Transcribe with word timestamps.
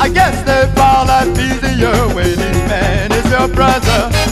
I 0.00 0.08
guess 0.08 0.34
they 0.44 0.64
fall 0.74 1.04
that 1.04 1.28
easier 1.36 1.76
your 1.76 2.16
waiting 2.16 2.66
man 2.66 3.12
is 3.12 3.30
your 3.30 3.48
brother. 3.48 4.29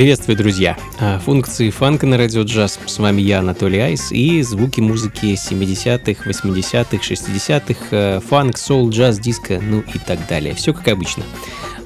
Приветствую, 0.00 0.34
друзья! 0.34 0.78
А, 0.98 1.18
функции 1.18 1.68
фанка 1.68 2.06
на 2.06 2.16
радио 2.16 2.40
джаз. 2.40 2.80
С 2.86 2.98
вами 2.98 3.20
я, 3.20 3.40
Анатолий 3.40 3.80
Айс, 3.80 4.10
и 4.10 4.40
звуки 4.40 4.80
музыки 4.80 5.34
70-х, 5.34 6.24
80-х, 6.24 6.96
60-х, 6.96 8.20
фанк, 8.26 8.56
соул, 8.56 8.88
джаз, 8.88 9.18
диско, 9.18 9.60
ну 9.60 9.80
и 9.80 9.98
так 9.98 10.26
далее. 10.26 10.54
Все 10.54 10.72
как 10.72 10.88
обычно. 10.88 11.22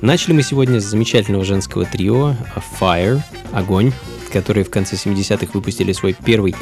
Начали 0.01 0.33
мы 0.33 0.45
сегодня 0.45 0.81
с 0.81 0.85
замечательного 0.85 1.45
женского 1.45 1.87
трио 1.87 2.37
Fire, 2.81 3.21
Огонь, 3.51 3.91
которые 4.33 4.63
в 4.65 4.71
конце 4.71 4.95
70-х 4.95 5.49
выпустили 5.53 5.91
свой 5.91 6.13
первый 6.13 6.55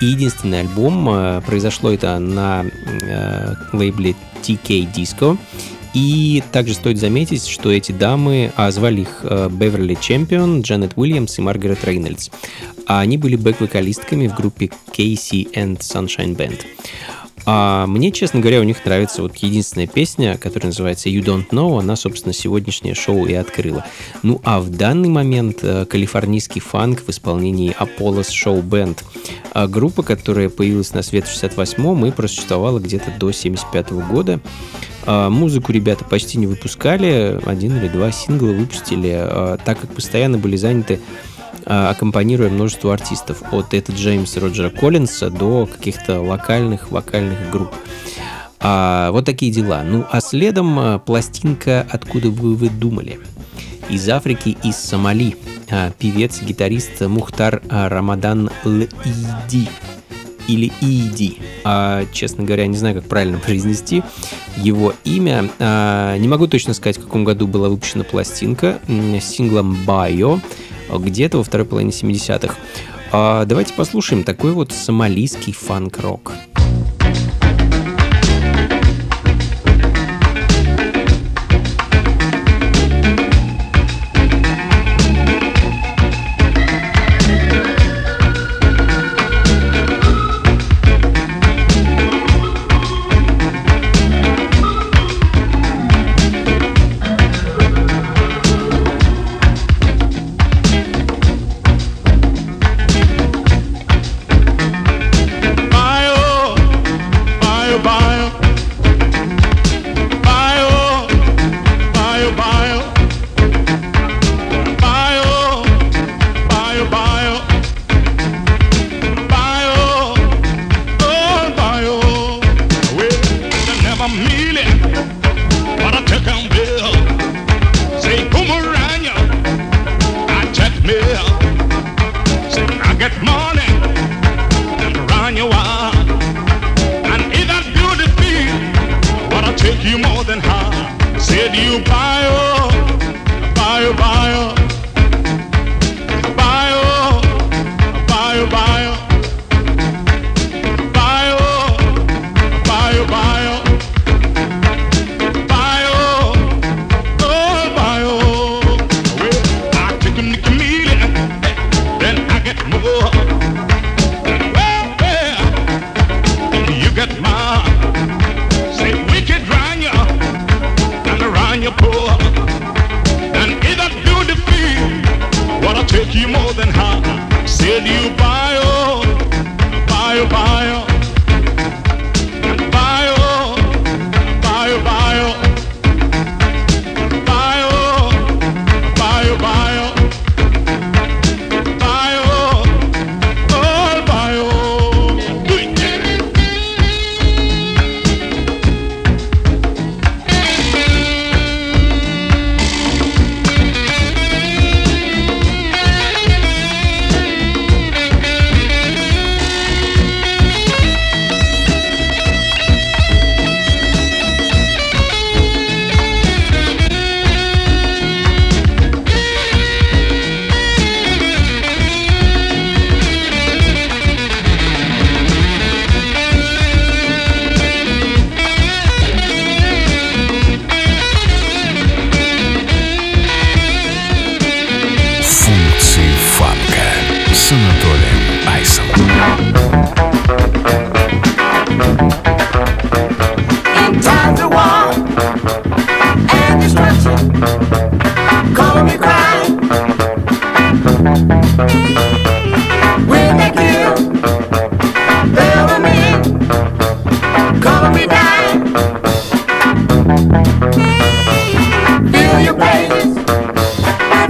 и 0.00 0.04
единственный 0.04 0.62
альбом. 0.62 1.08
А, 1.10 1.40
произошло 1.42 1.92
это 1.92 2.18
на 2.18 2.64
э, 2.64 3.54
лейбле 3.72 4.16
TK 4.42 4.92
Disco. 4.92 5.38
И 6.00 6.44
также 6.52 6.74
стоит 6.74 6.96
заметить, 6.98 7.44
что 7.44 7.72
эти 7.72 7.90
дамы, 7.90 8.52
а 8.54 8.70
звали 8.70 9.00
их 9.00 9.22
э, 9.24 9.48
Беверли 9.50 9.98
Чемпион, 10.00 10.60
Джанет 10.60 10.92
Уильямс 10.94 11.36
и 11.40 11.42
Маргарет 11.42 11.84
Рейнольдс. 11.84 12.30
А 12.86 13.00
они 13.00 13.18
были 13.18 13.34
бэк-вокалистками 13.34 14.28
в 14.28 14.36
группе 14.36 14.70
Casey 14.96 15.50
and 15.54 15.78
Sunshine 15.78 16.36
Band. 16.36 16.60
А 17.50 17.86
мне, 17.86 18.12
честно 18.12 18.40
говоря, 18.40 18.60
у 18.60 18.62
них 18.62 18.84
нравится 18.84 19.22
вот 19.22 19.34
единственная 19.36 19.86
песня, 19.86 20.36
которая 20.36 20.66
называется 20.66 21.08
You 21.08 21.24
Don't 21.24 21.48
Know. 21.48 21.78
Она, 21.78 21.96
собственно, 21.96 22.34
сегодняшнее 22.34 22.94
шоу 22.94 23.24
и 23.24 23.32
открыла. 23.32 23.86
Ну 24.22 24.38
а 24.44 24.60
в 24.60 24.68
данный 24.68 25.08
момент 25.08 25.60
э, 25.62 25.86
калифорнийский 25.86 26.60
фанк 26.60 27.04
в 27.06 27.08
исполнении 27.08 27.74
Apollo's 27.74 28.28
Show 28.28 28.62
Band. 28.62 28.98
А 29.54 29.66
группа, 29.66 30.02
которая 30.02 30.50
появилась 30.50 30.92
на 30.92 31.00
свет 31.00 31.26
в 31.26 31.42
68-м 31.42 32.04
и 32.04 32.10
просуществовала 32.10 32.80
где-то 32.80 33.14
до 33.18 33.32
75 33.32 33.92
-го 33.92 34.06
года. 34.06 34.40
А, 35.06 35.30
музыку 35.30 35.72
ребята 35.72 36.04
почти 36.04 36.36
не 36.36 36.46
выпускали, 36.46 37.40
один 37.46 37.78
или 37.78 37.88
два 37.88 38.12
сингла 38.12 38.48
выпустили, 38.48 39.14
а, 39.14 39.56
так 39.56 39.80
как 39.80 39.94
постоянно 39.94 40.36
были 40.36 40.56
заняты 40.56 41.00
аккомпанируя 41.68 42.50
множеству 42.50 42.90
артистов, 42.90 43.42
от 43.52 43.74
Эта 43.74 43.92
Джеймса 43.92 44.40
Роджера 44.40 44.70
Коллинса 44.70 45.30
до 45.30 45.66
каких-то 45.66 46.20
локальных 46.20 46.90
вокальных 46.90 47.50
групп. 47.50 47.70
А, 48.60 49.10
вот 49.12 49.24
такие 49.24 49.52
дела. 49.52 49.82
Ну, 49.84 50.04
а 50.10 50.20
следом 50.20 50.78
а, 50.78 50.98
пластинка 50.98 51.86
«Откуда 51.90 52.30
бы 52.30 52.56
вы 52.56 52.68
думали?» 52.68 53.20
Из 53.88 54.08
Африки, 54.08 54.56
из 54.62 54.76
Сомали. 54.76 55.36
А, 55.70 55.90
певец, 55.98 56.42
гитарист 56.42 57.00
Мухтар 57.02 57.62
Рамадан 57.68 58.50
Л-Иди 58.64 59.68
или 60.48 60.72
Иди. 60.80 61.38
А, 61.62 62.04
честно 62.12 62.44
говоря, 62.44 62.66
не 62.66 62.76
знаю, 62.76 62.96
как 62.96 63.04
правильно 63.04 63.38
произнести 63.46 64.02
его 64.56 64.94
имя. 65.04 65.48
А, 65.58 66.16
не 66.16 66.26
могу 66.26 66.48
точно 66.48 66.74
сказать, 66.74 66.98
в 66.98 67.02
каком 67.02 67.24
году 67.24 67.46
была 67.46 67.68
выпущена 67.68 68.02
пластинка 68.02 68.80
синглом 69.20 69.76
«Bio» 69.86 70.40
где-то 70.90 71.38
во 71.38 71.44
второй 71.44 71.66
половине 71.66 71.90
70-х. 71.90 72.54
А 73.10 73.44
давайте 73.46 73.72
послушаем 73.74 74.22
такой 74.24 74.52
вот 74.52 74.72
сомалийский 74.72 75.52
фанк-рок. 75.52 76.32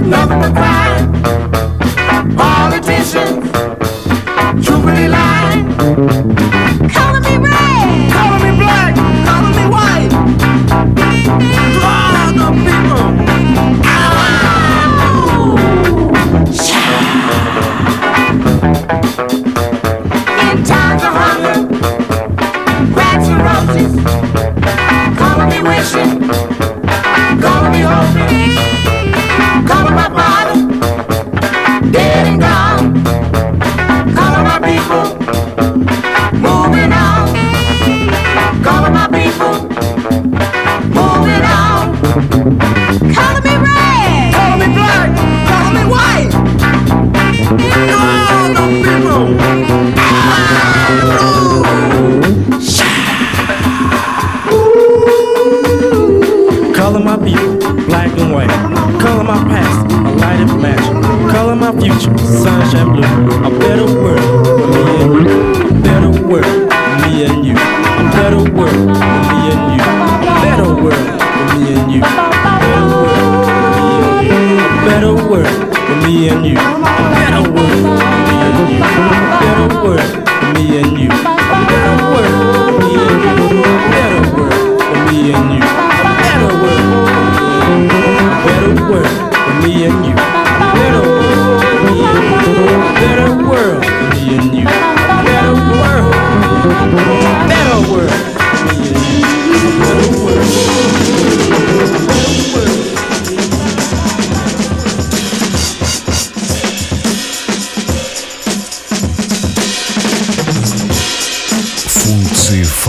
Number 0.09 0.49
the. 0.49 0.68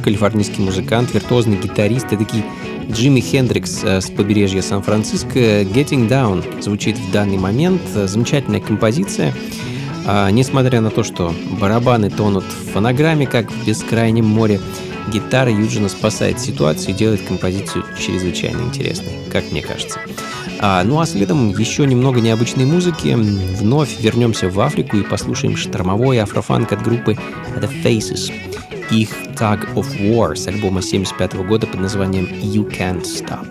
Молодой 0.00 0.02
калифорнийский 0.02 0.64
музыкант, 0.64 1.14
виртуозный 1.14 1.56
гитарист 1.56 2.12
и 2.12 2.16
такой 2.16 2.44
Джимми 2.90 3.20
Хендрикс 3.20 3.84
э, 3.84 4.00
с 4.00 4.10
побережья 4.10 4.62
Сан-Франциско. 4.62 5.62
Getting 5.62 6.08
Down 6.08 6.62
звучит 6.62 6.98
в 6.98 7.12
данный 7.12 7.38
момент. 7.38 7.82
Замечательная 7.94 8.60
композиция. 8.60 9.34
А, 10.06 10.30
несмотря 10.30 10.80
на 10.80 10.90
то, 10.90 11.02
что 11.02 11.32
барабаны 11.60 12.10
тонут 12.10 12.44
в 12.44 12.72
фонограмме, 12.72 13.26
как 13.26 13.50
в 13.50 13.66
бескрайнем 13.66 14.26
море, 14.26 14.60
гитара 15.12 15.50
Юджина 15.50 15.88
спасает 15.88 16.40
ситуацию 16.40 16.90
и 16.90 16.98
делает 16.98 17.22
композицию 17.22 17.84
чрезвычайно 17.98 18.62
интересной, 18.62 19.12
как 19.30 19.50
мне 19.52 19.62
кажется. 19.62 20.00
А, 20.58 20.82
ну 20.84 21.00
а 21.00 21.06
следом 21.06 21.50
еще 21.50 21.86
немного 21.86 22.20
необычной 22.20 22.64
музыки. 22.64 23.14
Вновь 23.14 24.00
вернемся 24.00 24.48
в 24.48 24.58
Африку 24.60 24.96
и 24.96 25.02
послушаем 25.02 25.56
штормовой 25.56 26.20
афрофанк 26.20 26.72
от 26.72 26.82
группы 26.82 27.16
The 27.56 27.70
Faces. 27.82 28.49
Их 28.90 29.10
Tug 29.36 29.72
of 29.74 29.86
War 30.00 30.34
с 30.34 30.48
альбома 30.48 30.82
75 30.82 31.34
года 31.46 31.66
под 31.66 31.80
названием 31.80 32.24
You 32.26 32.68
Can't 32.68 33.02
Stop. 33.02 33.46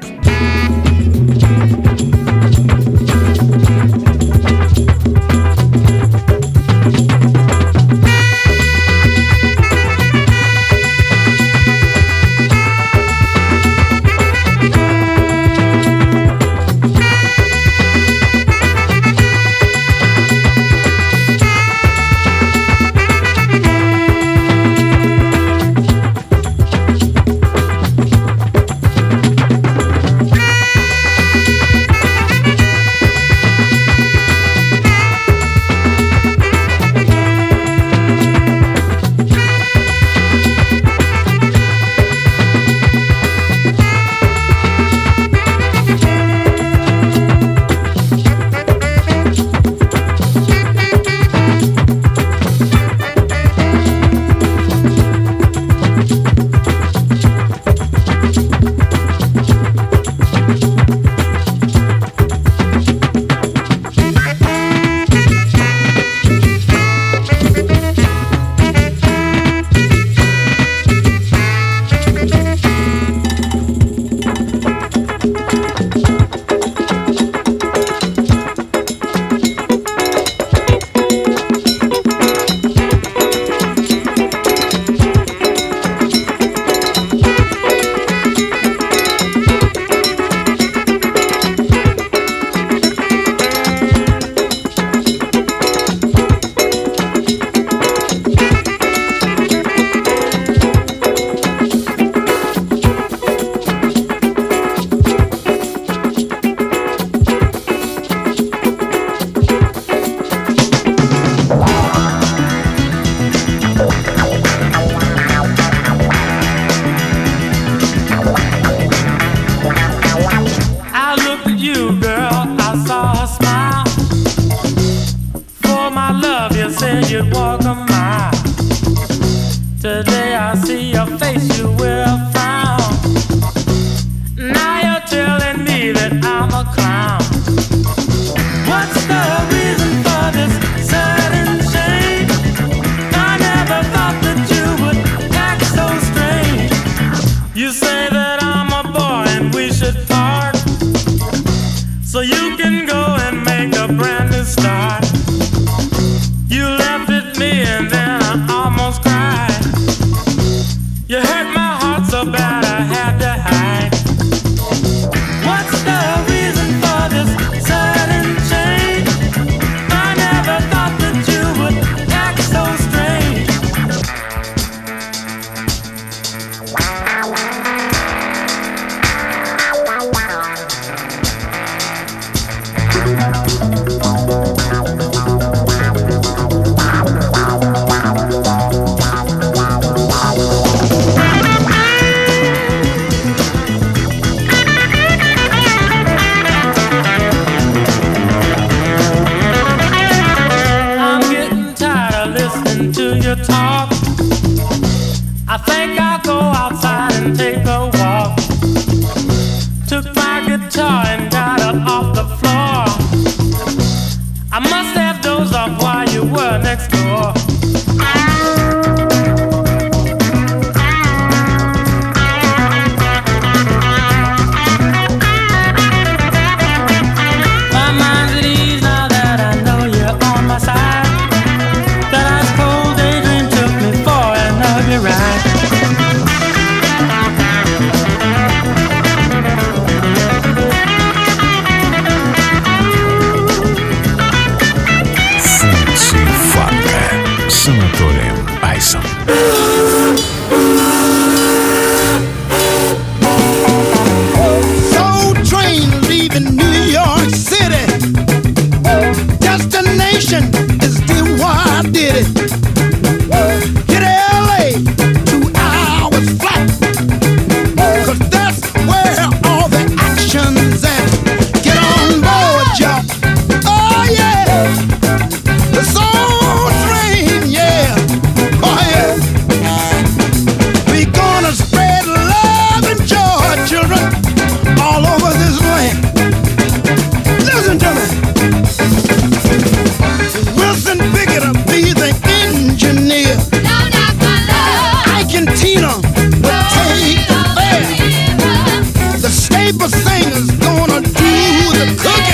is 300.31 300.51
gonna 300.51 301.01
do 301.01 301.31
the 301.77 301.96
cooking. 301.98 302.28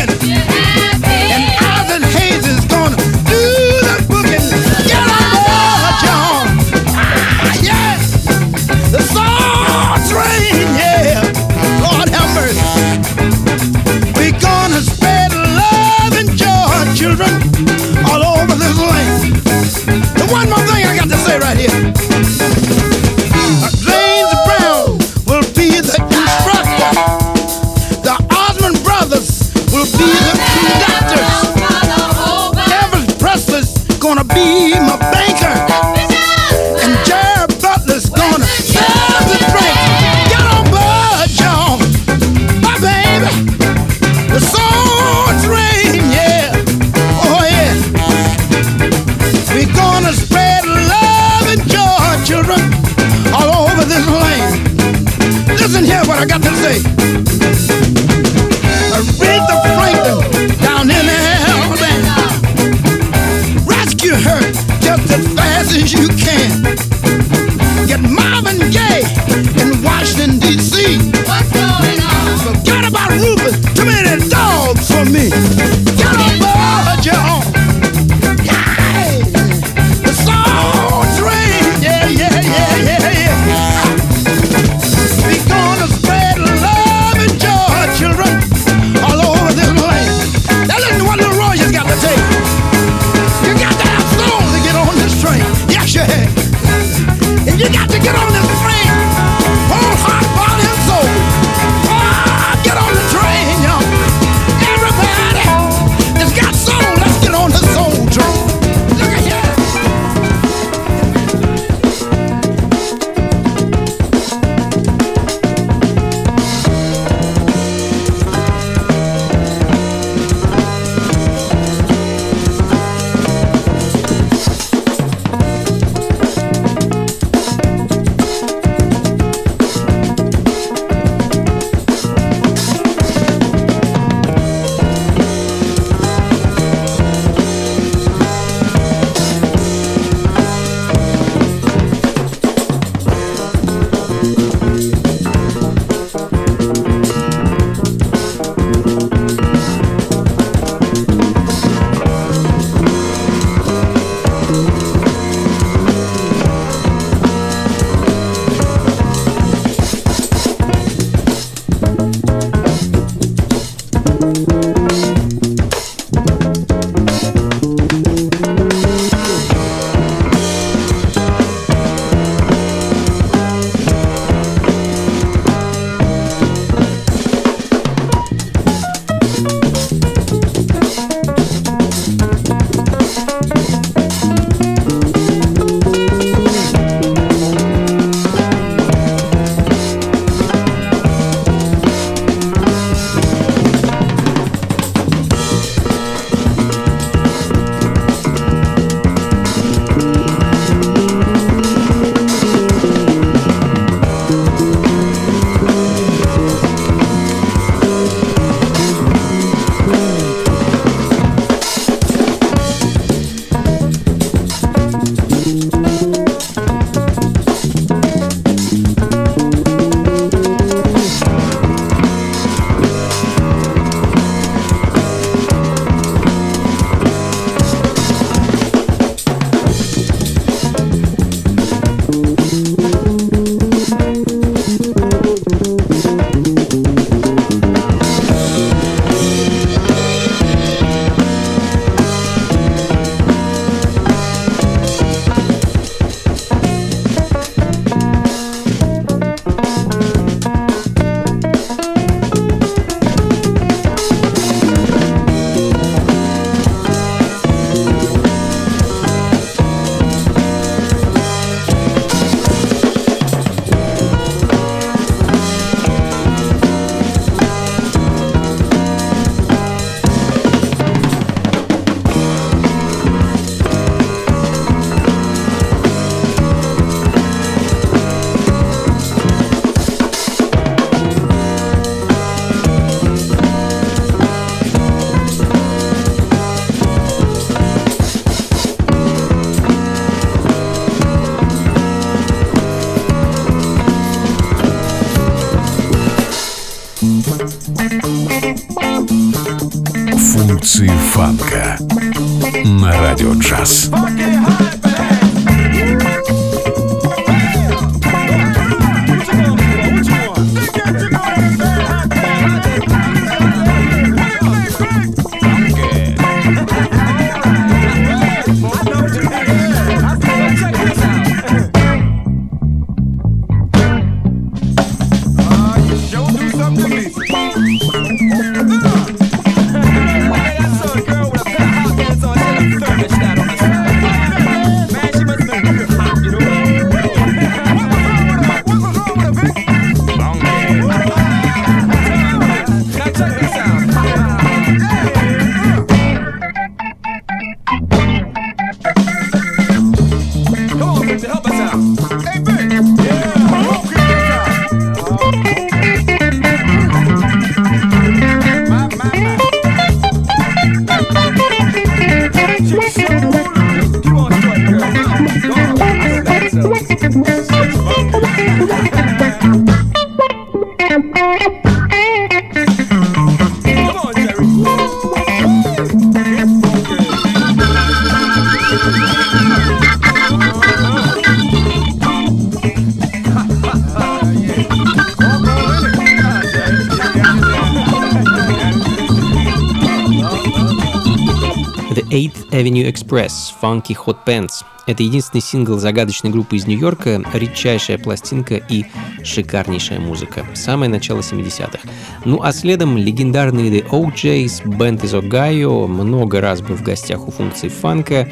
Funky 393.75 393.95
Hot 394.05 394.17
Pants. 394.25 394.63
Это 394.87 395.03
единственный 395.03 395.41
сингл 395.41 395.79
загадочной 395.79 396.29
группы 396.29 396.57
из 396.57 396.67
Нью-Йорка, 396.67 397.23
редчайшая 397.33 397.97
пластинка 397.97 398.55
и 398.55 398.85
шикарнейшая 399.23 399.99
музыка. 399.99 400.45
Самое 400.53 400.91
начало 400.91 401.21
70-х. 401.21 401.79
Ну 402.23 402.41
а 402.43 402.51
следом 402.53 402.95
легендарные 402.95 403.71
The 403.71 403.89
OJs, 403.89 404.77
бенд 404.77 405.03
из 405.03 405.13
Огайо, 405.13 405.87
много 405.87 406.39
раз 406.39 406.61
был 406.61 406.75
в 406.75 406.83
гостях 406.83 407.27
у 407.27 407.31
функции 407.31 407.67
фанка. 407.67 408.29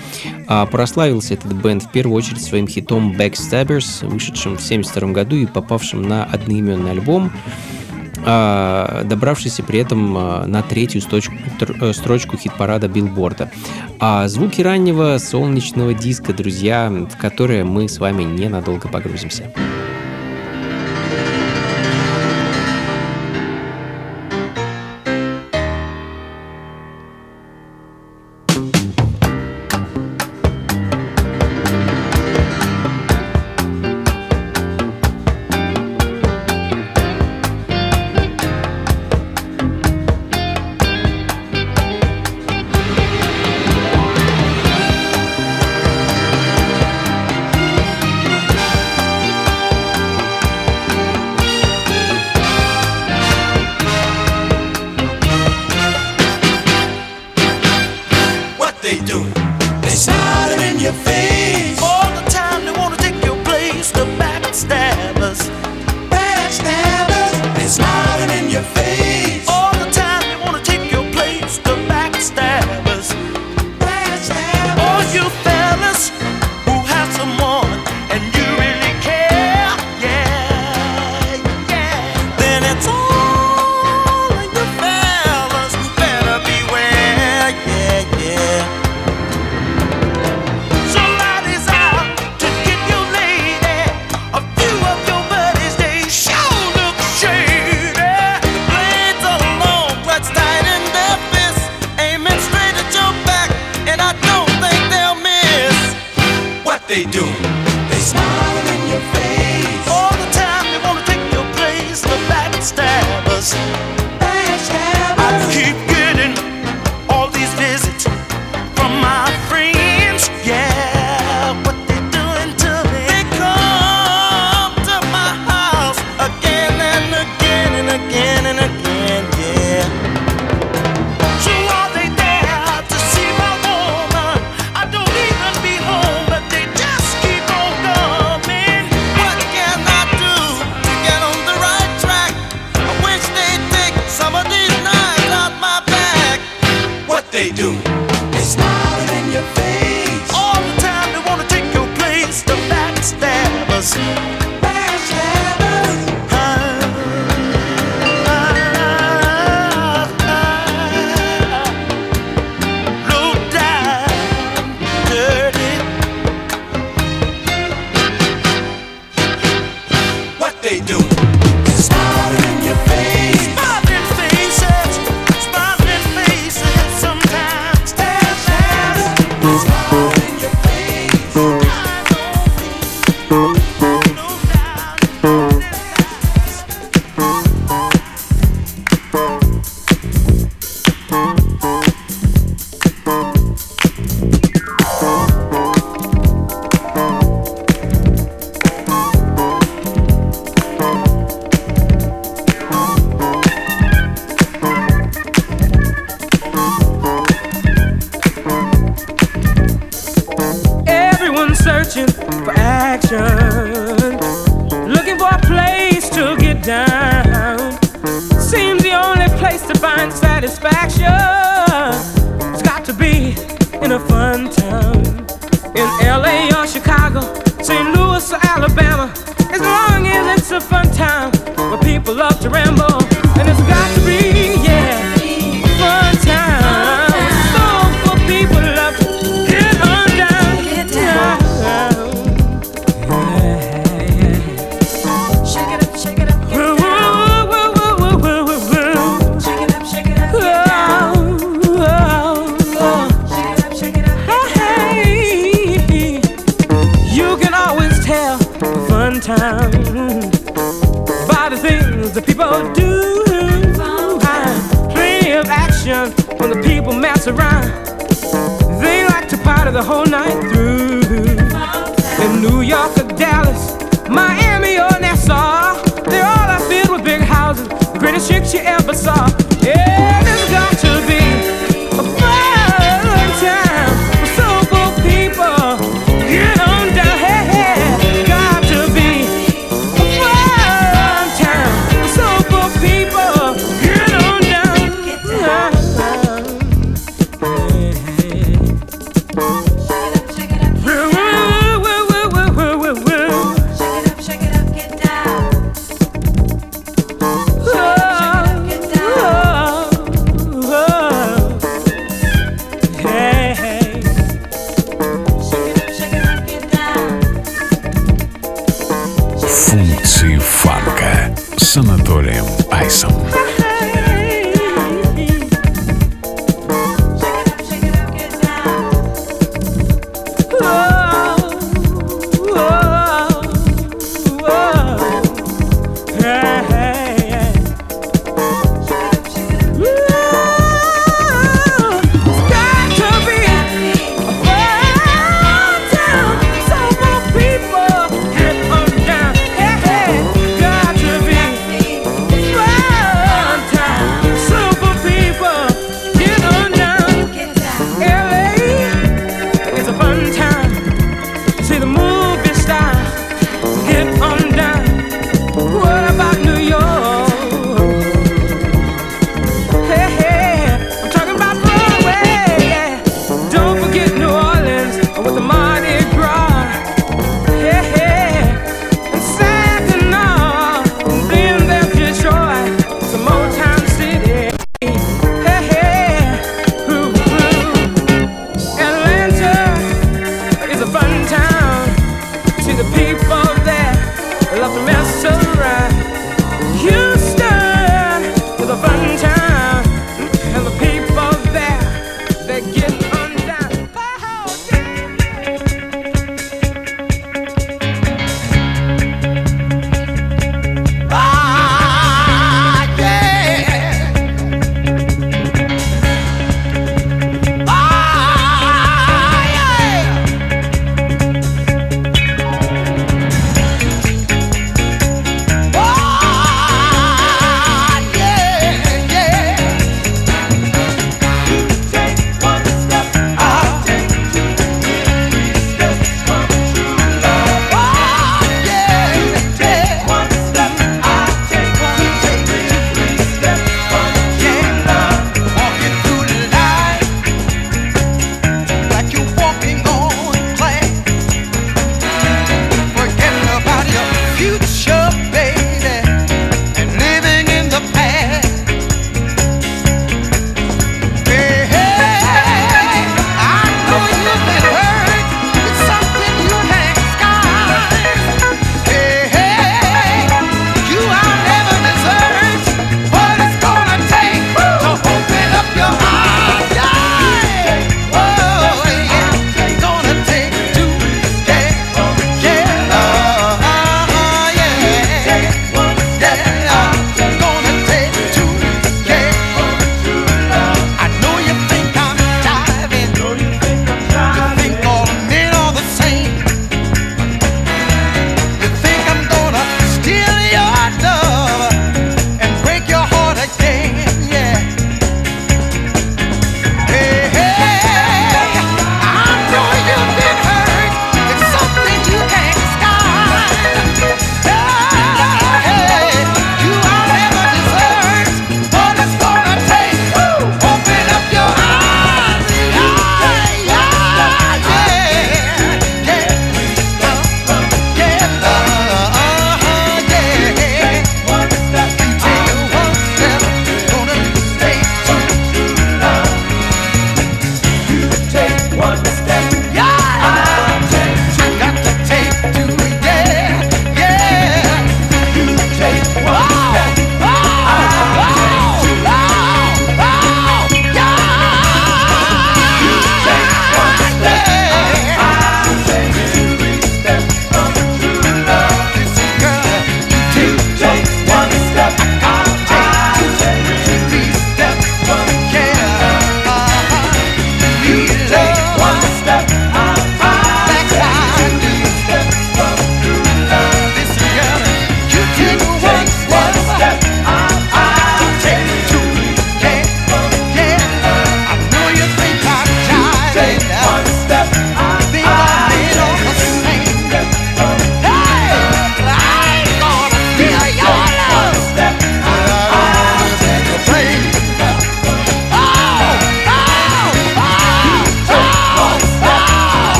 А 0.47 0.65
прославился 0.67 1.33
этот 1.33 1.53
бенд 1.53 1.83
в 1.83 1.91
первую 1.91 2.17
очередь 2.17 2.43
своим 2.43 2.67
хитом 2.67 3.13
Backstabbers, 3.13 4.07
вышедшим 4.07 4.57
в 4.57 4.61
72 4.61 5.11
году 5.11 5.35
и 5.35 5.47
попавшим 5.47 6.03
на 6.03 6.23
одноименный 6.23 6.91
альбом. 6.91 7.31
А, 8.25 9.03
добравшийся 9.03 9.63
при 9.63 9.79
этом 9.79 10.17
а, 10.17 10.45
на 10.45 10.61
третью 10.61 11.01
строчку, 11.01 11.33
э, 11.59 11.93
строчку 11.93 12.37
хит-парада 12.37 12.87
билборда. 12.87 13.51
А 13.99 14.27
звуки 14.27 14.61
раннего 14.61 15.17
солнечного 15.17 15.93
диска, 15.93 16.33
друзья, 16.33 16.89
в 16.89 17.17
которые 17.17 17.63
мы 17.63 17.89
с 17.89 17.99
вами 17.99 18.23
ненадолго 18.23 18.87
погрузимся. 18.87 19.51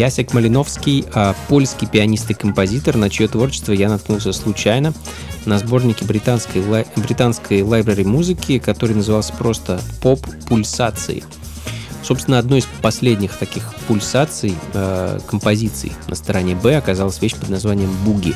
Ясик 0.00 0.32
Малиновский, 0.32 1.04
а, 1.12 1.34
польский 1.48 1.86
пианист 1.86 2.30
и 2.30 2.34
композитор, 2.34 2.96
на 2.96 3.10
чье 3.10 3.28
творчество 3.28 3.72
я 3.72 3.90
наткнулся 3.90 4.32
случайно 4.32 4.94
на 5.44 5.58
сборнике 5.58 6.06
британской, 6.06 6.64
лай- 6.66 6.86
британской 6.96 7.60
лайбрери 7.60 8.04
музыки, 8.04 8.58
который 8.58 8.96
назывался 8.96 9.34
просто 9.34 9.78
«Поп 10.00 10.26
пульсации». 10.48 11.22
Собственно, 12.02 12.38
одной 12.38 12.60
из 12.60 12.66
последних 12.80 13.36
таких 13.36 13.74
пульсаций, 13.88 14.54
э, 14.72 15.18
композиций 15.28 15.92
на 16.08 16.14
стороне 16.14 16.54
Б 16.54 16.76
оказалась 16.76 17.20
вещь 17.20 17.34
под 17.34 17.50
названием 17.50 17.94
«Буги», 18.02 18.34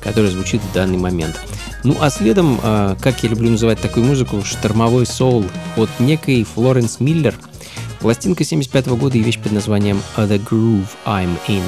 которая 0.00 0.30
звучит 0.30 0.60
в 0.60 0.74
данный 0.74 0.98
момент. 0.98 1.40
Ну 1.84 1.96
а 2.02 2.10
следом, 2.10 2.60
э, 2.62 2.96
как 3.00 3.22
я 3.22 3.30
люблю 3.30 3.48
называть 3.48 3.80
такую 3.80 4.04
музыку, 4.04 4.42
штормовой 4.44 5.06
соул 5.06 5.46
от 5.78 5.88
некой 6.00 6.44
Флоренс 6.44 7.00
Миллер. 7.00 7.34
Пластинка 8.00 8.44
75 8.44 8.86
года 8.88 9.18
и 9.18 9.22
вещь 9.22 9.38
под 9.40 9.52
названием 9.52 10.00
«The 10.16 10.38
Groove 10.38 10.86
I'm 11.04 11.36
In». 11.48 11.64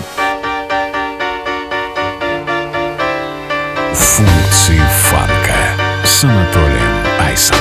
Функции 3.92 4.80
фанка 5.02 5.58
с 6.04 6.22
Анатолием 6.22 7.06
Айсом. 7.20 7.56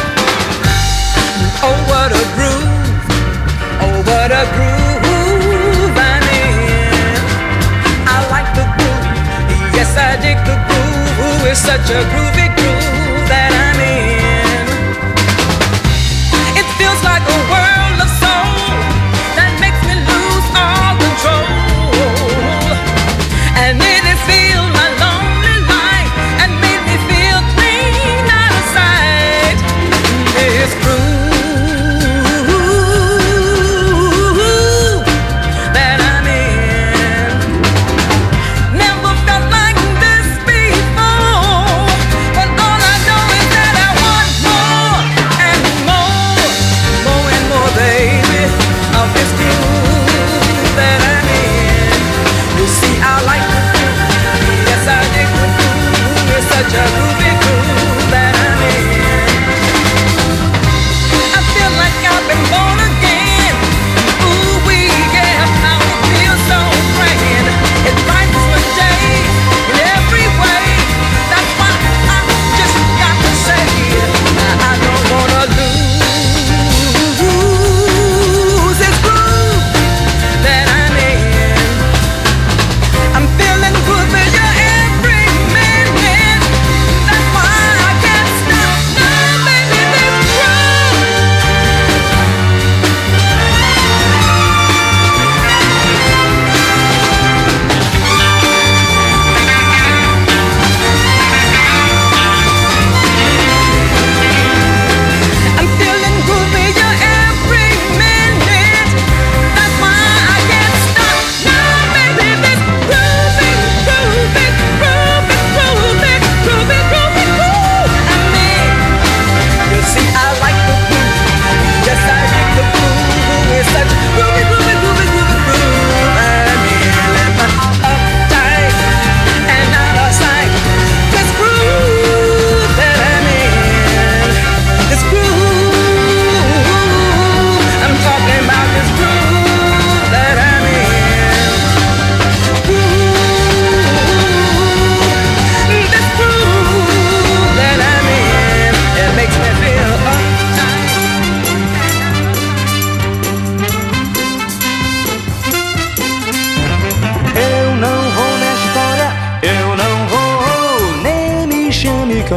Oh, 1.63 1.75
what 1.87 2.11
a 2.11 2.23
groove. 2.35 2.69
Oh, 3.81 4.03
what 4.05 4.31
a 4.31 4.45
groove 4.55 5.97
I'm 5.97 6.23
in. 6.29 6.93
I 8.05 8.21
like 8.29 8.53
the 8.53 8.65
groove. 8.77 9.73
Yes, 9.73 9.97
I 9.97 10.15
dig 10.21 10.37
the 10.45 10.55
groove. 10.67 11.19
Ooh, 11.19 11.49
it's 11.49 11.59
such 11.59 11.89
a 11.89 12.03
groovy 12.13 12.58
feel 24.29 24.58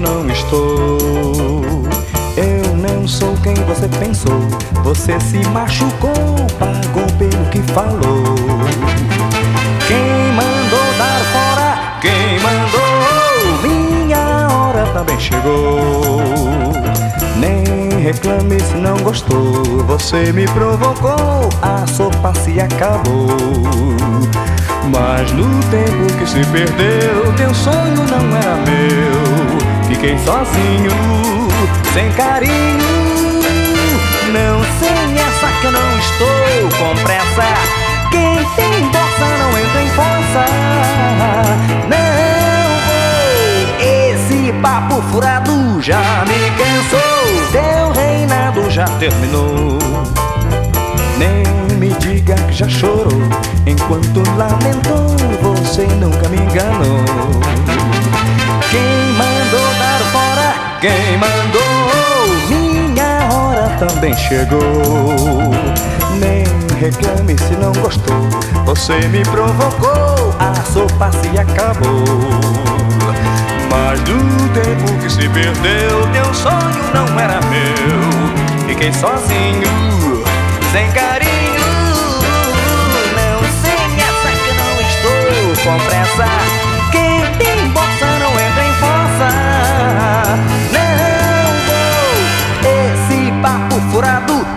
não 0.02 0.28
estou. 0.28 1.62
Eu 2.36 2.76
não 2.76 3.06
sou 3.06 3.34
quem 3.42 3.54
você 3.54 3.88
pensou. 4.00 4.40
Você 4.82 5.18
se 5.20 5.38
machucou, 5.48 6.12
pagou 6.58 7.06
pelo 7.18 7.44
que 7.50 7.60
falou. 7.72 8.34
Quem 9.86 10.32
mandou 10.34 10.98
dar 10.98 11.20
fora? 11.32 12.00
Quem 12.00 12.40
mandou? 12.40 13.62
Minha 13.62 14.48
hora 14.50 14.84
também 14.92 15.18
chegou. 15.20 16.20
Nem 17.36 18.02
reclame 18.02 18.60
se 18.60 18.74
não 18.74 18.96
gostou. 18.98 19.62
Você 19.86 20.32
me 20.32 20.46
provocou, 20.48 21.48
a 21.62 21.86
sopa 21.86 22.34
se 22.40 22.60
acabou. 22.60 23.28
Mas 24.90 25.30
no 25.32 25.48
tempo 25.70 26.18
que 26.18 26.26
se 26.26 26.44
perdeu, 26.46 27.32
teu 27.36 27.54
sonho 27.54 28.04
não 28.10 28.36
era 28.36 28.56
meu. 28.56 29.81
Fiquei 29.92 30.16
sozinho, 30.20 30.90
sem 31.92 32.10
carinho. 32.12 32.78
Não 34.32 34.62
sem 34.80 35.18
essa 35.20 35.46
que 35.60 35.66
eu 35.66 35.72
não 35.72 35.98
estou 35.98 36.78
com 36.78 36.94
pressa. 37.02 37.44
Quem 38.10 38.36
tem 38.56 38.90
força 38.90 39.26
não 39.38 39.50
entra 39.58 39.82
em 39.82 39.90
força. 39.90 40.46
Não 41.90 42.08
vou. 42.86 43.04
Esse 43.86 44.52
papo 44.62 45.02
furado 45.12 45.82
já 45.82 46.24
me 46.26 46.50
cansou. 46.56 47.52
Teu 47.52 47.92
reinado 47.92 48.70
já 48.70 48.86
terminou. 48.98 49.78
Nem 51.18 51.76
me 51.76 51.90
diga 51.98 52.34
que 52.34 52.52
já 52.54 52.68
chorou 52.68 53.12
Enquanto 53.66 54.22
lamentou 54.36 55.14
Você 55.42 55.82
nunca 56.00 56.28
me 56.28 56.38
enganou 56.38 57.04
Quem 58.70 59.12
dar 59.18 59.31
Quem 60.82 61.16
mandou. 61.16 61.62
Minha 62.48 63.28
hora 63.32 63.68
também 63.78 64.12
chegou. 64.16 64.58
Nem 66.18 66.44
reclame 66.76 67.38
se 67.38 67.54
não 67.54 67.70
gostou. 67.74 68.28
Você 68.64 68.98
me 69.06 69.22
provocou. 69.22 70.34
A 70.40 70.52
sopa 70.72 71.08
se 71.12 71.38
acabou. 71.38 72.02
Mas 73.70 74.00
do 74.00 74.18
tempo 74.52 75.00
que 75.00 75.08
se 75.08 75.28
perdeu 75.28 76.10
Teu 76.12 76.34
sonho 76.34 76.82
não 76.92 77.20
era 77.20 77.40
meu. 77.42 78.66
Fiquei 78.66 78.92
sozinho 78.92 80.24
sem 80.72 80.90
carinho. 80.90 81.62
Não 83.14 83.40
sem 83.62 84.00
essa 84.02 84.30
que 84.42 84.52
não 84.58 84.80
estou. 84.80 85.62
Com 85.62 85.78
pressa. 85.86 86.51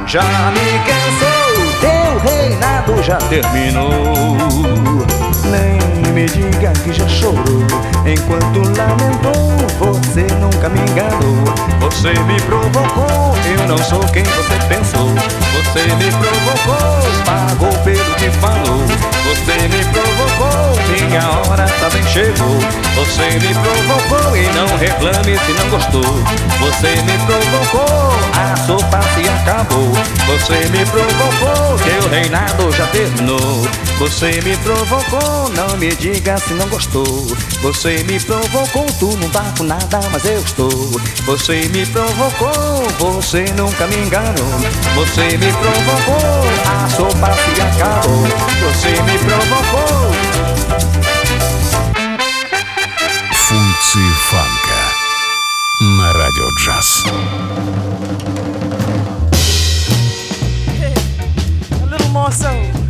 Já 0.07 0.51
me 0.51 0.79
cansou. 0.85 1.79
Teu 1.81 2.19
reinado 2.19 3.03
já 3.03 3.17
terminou. 3.17 4.37
Me 6.15 6.25
diga 6.27 6.71
que 6.81 6.93
já 6.93 7.05
chorou. 7.09 7.85
Enquanto 8.05 8.59
lamentou 8.77 9.35
Você 9.79 10.21
nunca 10.39 10.69
me 10.69 10.79
enganou. 10.79 11.43
Você 11.81 12.13
me 12.23 12.39
provocou 12.43 13.35
Eu 13.59 13.67
não 13.67 13.77
sou 13.77 13.99
quem 14.13 14.23
você 14.23 14.55
pensou. 14.69 15.09
Você 15.09 15.83
me 15.95 16.09
provocou 16.11 17.01
Pagou 17.25 17.73
pelo 17.83 18.15
que 18.15 18.31
falou. 18.39 18.85
Você 19.25 19.67
me 19.67 19.83
provocou 19.91 20.79
Minha 20.89 21.29
hora 21.31 21.65
também 21.81 22.03
chegou. 22.07 22.59
Você 22.95 23.37
me 23.39 23.53
provocou 23.53 24.37
E 24.37 24.43
não 24.55 24.77
reclame 24.77 25.37
se 25.37 25.51
não 25.51 25.69
gostou. 25.69 26.23
Você 26.61 26.95
me 27.01 27.17
provocou 27.25 28.13
A 28.33 28.55
sopa 28.65 29.01
se 29.13 29.27
acabou. 29.27 29.91
Você 30.27 30.69
me 30.69 30.85
provocou 30.85 31.77
Teu 31.79 32.09
reinado 32.09 32.71
já 32.71 32.87
terminou. 32.87 33.67
Você 33.97 34.41
me 34.41 34.55
provocou 34.57 35.49
Não 35.55 35.77
me 35.77 35.89
diga 35.95 36.04
se 36.38 36.52
não 36.54 36.68
gostou 36.68 37.26
Você 37.62 38.04
me 38.04 38.20
provocou 38.20 38.86
Tu 38.98 39.16
não 39.16 39.30
tá 39.30 39.52
com 39.56 39.64
nada, 39.64 40.00
mas 40.12 40.24
eu 40.26 40.38
estou 40.40 40.68
Você 41.24 41.68
me 41.68 41.86
provocou 41.86 42.82
Você 42.98 43.44
nunca 43.56 43.86
me 43.86 43.96
enganou 43.96 44.50
Você 44.94 45.38
me 45.38 45.50
provocou 45.52 46.44
A 46.66 46.88
sopa 46.90 47.32
se 47.32 47.60
acabou 47.62 48.26
Você 48.62 48.90
me 49.02 49.18
provocou 49.18 50.10
Функции 53.32 54.10
фанка 54.30 55.00
на 55.80 56.12
радио 56.12 56.46
джаз. 56.58 57.04
A 61.72 61.86
little 61.86 62.08
more 62.10 62.30
so. 62.30 62.83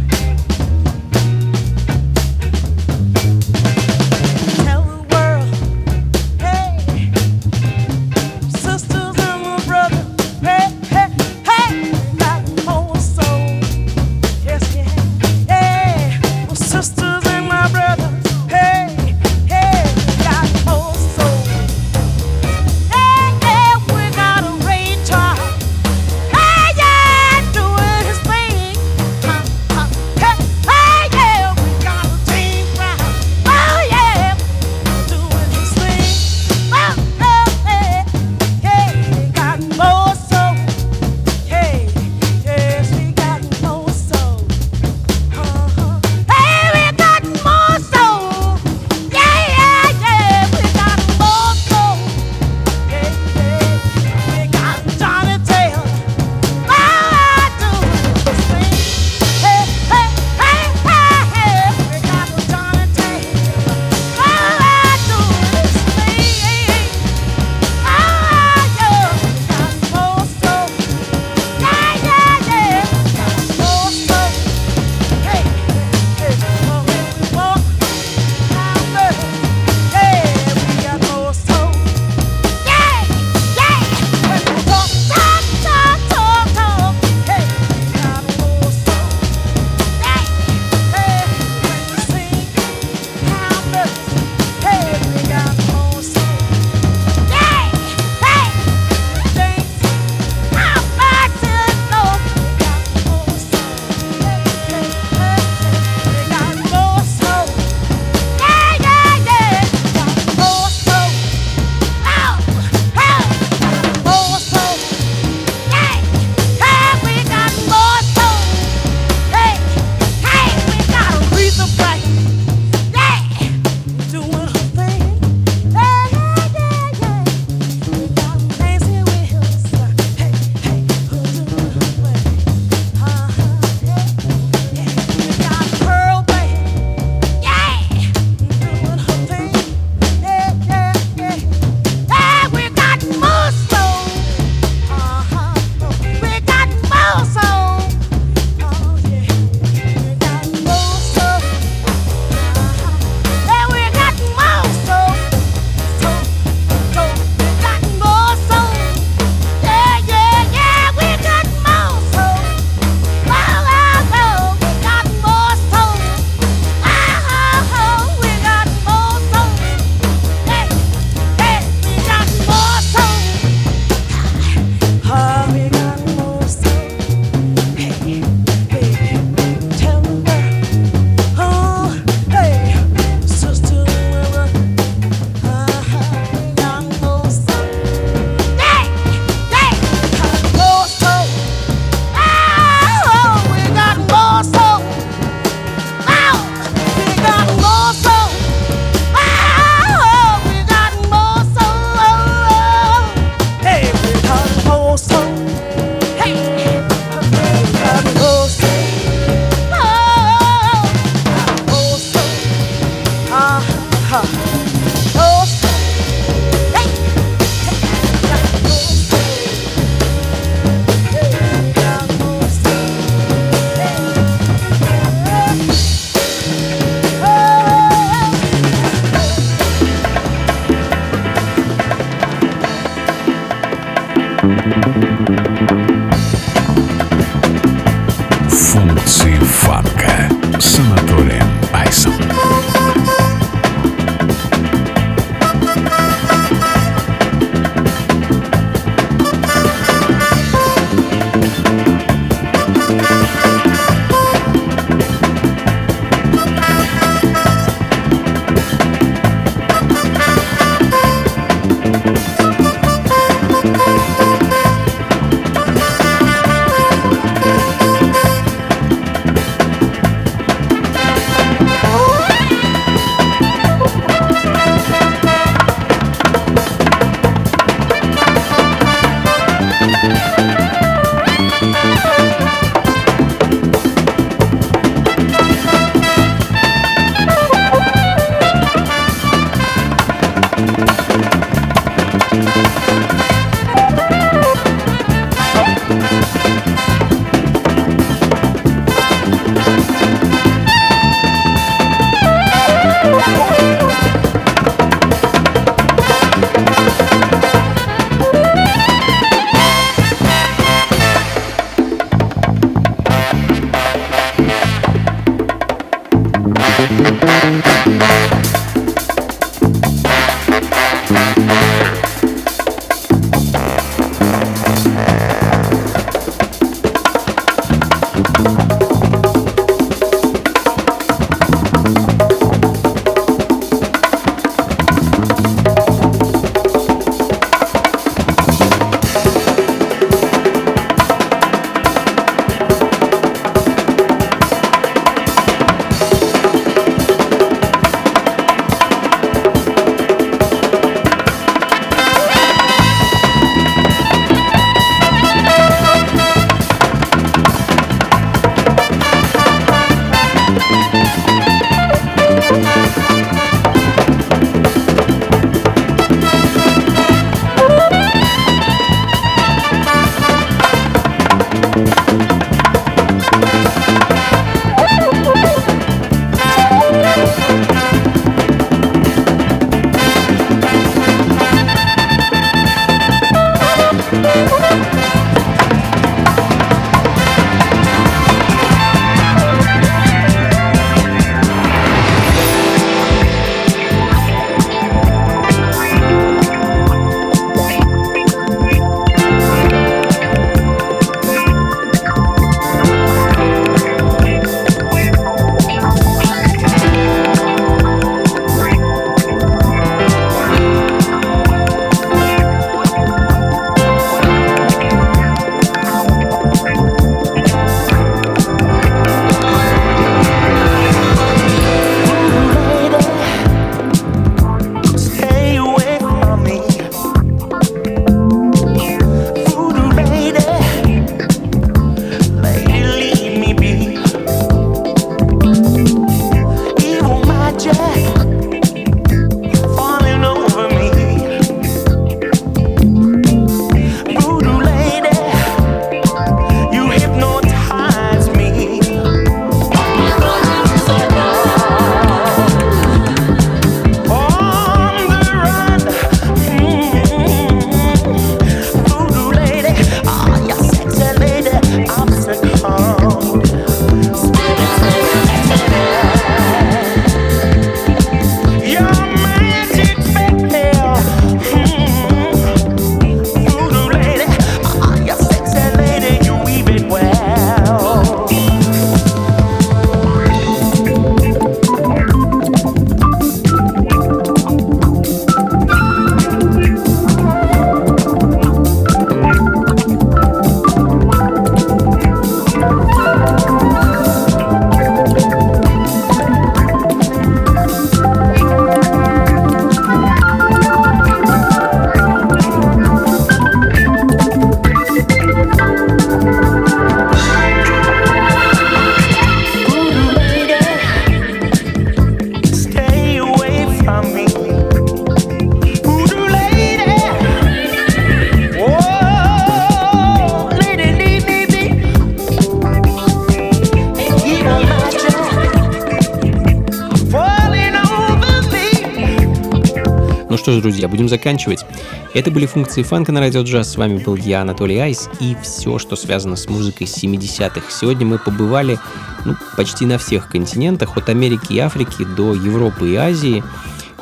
Заканчивать. 531.26 531.66
Это 532.14 532.30
были 532.30 532.46
функции 532.46 532.84
фанка 532.84 533.12
на 533.12 533.20
радио 533.20 533.42
джаз. 533.42 533.72
С 533.72 533.78
вами 533.78 533.98
был 533.98 534.16
я, 534.16 534.42
Анатолий 534.42 534.78
Айс, 534.78 535.10
и 535.20 535.36
все, 535.42 535.80
что 535.80 535.96
связано 535.96 536.36
с 536.36 536.48
музыкой 536.48 536.86
70-х. 536.86 537.72
Сегодня 537.72 538.06
мы 538.06 538.20
побывали 538.20 538.78
ну, 539.26 539.36
почти 539.58 539.88
на 539.88 539.98
всех 539.98 540.30
континентах, 540.30 540.98
от 540.98 541.10
Америки 541.10 541.54
и 541.54 541.60
Африки 541.60 542.06
до 542.16 542.36
Европы 542.36 542.92
и 542.92 542.96
Азии. 542.96 543.44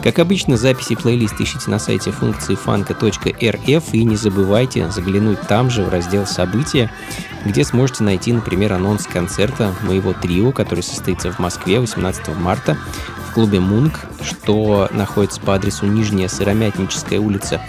Как 0.03 0.19
обычно, 0.19 0.57
записи 0.57 0.95
плейлист 0.95 1.39
ищите 1.39 1.71
на 1.71 1.79
сайте 1.79 2.11
функции 2.11 2.55
фанка.рф 2.55 3.93
и 3.93 4.03
не 4.03 4.17
забывайте 4.17 4.91
заглянуть 4.91 5.39
там 5.47 5.69
же 5.69 5.83
в 5.83 5.89
раздел 5.89 6.25
«События», 6.25 6.91
где 7.45 7.63
сможете 7.63 8.03
найти, 8.03 8.33
например, 8.33 8.73
анонс 8.73 9.07
концерта 9.07 9.73
моего 9.83 10.11
трио, 10.11 10.51
который 10.51 10.83
состоится 10.83 11.31
в 11.31 11.39
Москве 11.39 11.79
18 11.79 12.35
марта 12.35 12.77
клубе 13.33 13.59
«Мунк», 13.59 14.05
что 14.21 14.87
находится 14.91 15.41
по 15.41 15.55
адресу 15.55 15.85
Нижняя 15.85 16.27
Сыромятническая 16.27 17.19
улица 17.19 17.61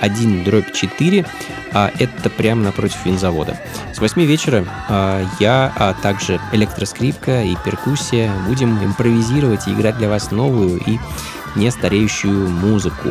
1 0.00 0.44
дробь 0.44 0.72
4, 0.72 1.24
а 1.72 1.90
это 1.98 2.28
прямо 2.28 2.64
напротив 2.64 2.98
винзавода. 3.04 3.58
С 3.94 4.00
8 4.00 4.20
вечера 4.22 4.64
а, 4.88 5.24
я, 5.38 5.72
а 5.76 5.94
также 5.94 6.40
электроскрипка 6.52 7.42
и 7.42 7.56
перкуссия 7.64 8.32
будем 8.48 8.84
импровизировать 8.84 9.68
и 9.68 9.72
играть 9.72 9.96
для 9.98 10.08
вас 10.08 10.32
новую 10.32 10.80
и 10.84 10.98
не 11.54 11.70
стареющую 11.70 12.48
музыку. 12.48 13.10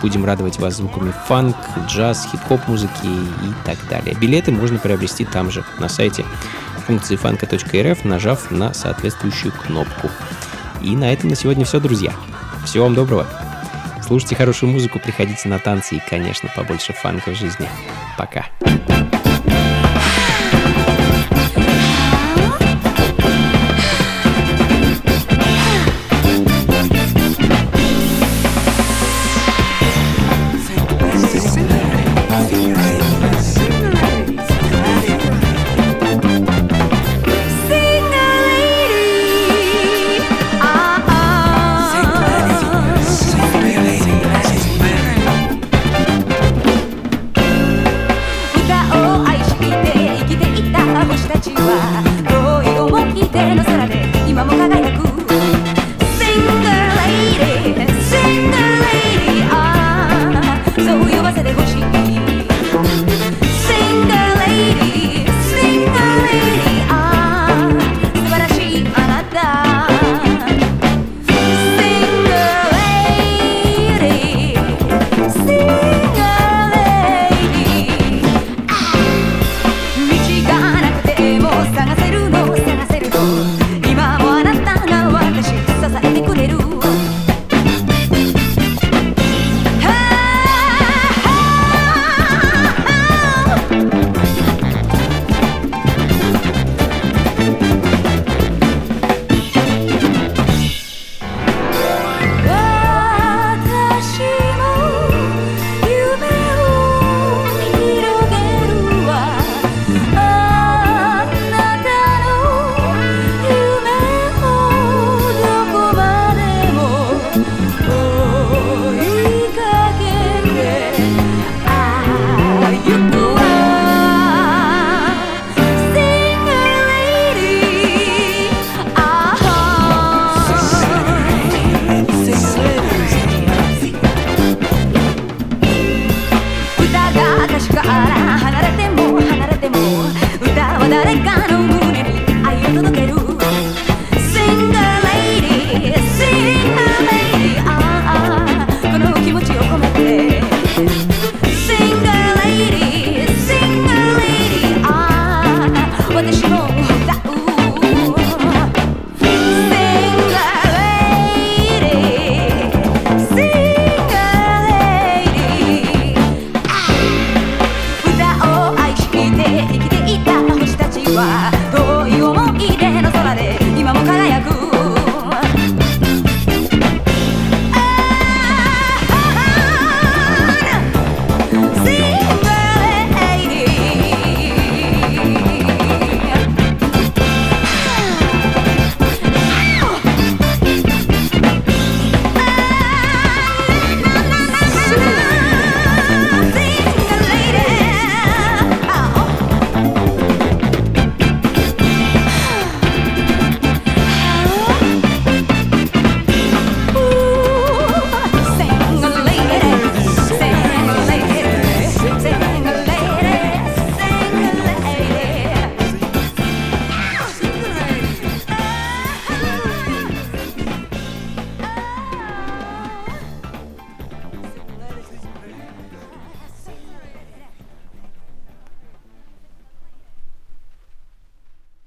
Будем 0.00 0.24
радовать 0.24 0.58
вас 0.58 0.76
звуками 0.76 1.12
фанк, 1.26 1.56
джаз, 1.88 2.28
хип-хоп 2.30 2.68
музыки 2.68 3.06
и 3.06 3.52
так 3.64 3.78
далее. 3.90 4.14
Билеты 4.20 4.52
можно 4.52 4.78
приобрести 4.78 5.24
там 5.24 5.50
же, 5.50 5.64
на 5.78 5.88
сайте 5.88 6.24
функции 6.86 7.16
фанка.рф, 7.16 8.04
нажав 8.04 8.50
на 8.50 8.72
соответствующую 8.72 9.52
кнопку. 9.52 10.08
И 10.82 10.94
на 10.96 11.12
этом 11.12 11.28
на 11.30 11.36
сегодня 11.36 11.64
все, 11.64 11.80
друзья. 11.80 12.12
Всего 12.64 12.84
вам 12.84 12.94
доброго. 12.94 13.26
Слушайте 14.06 14.36
хорошую 14.36 14.72
музыку, 14.72 14.98
приходите 14.98 15.48
на 15.48 15.58
танцы 15.58 15.96
и, 15.96 16.02
конечно, 16.08 16.50
побольше 16.54 16.92
фанка 16.92 17.30
в 17.30 17.36
жизни. 17.36 17.68
Пока. 18.16 18.46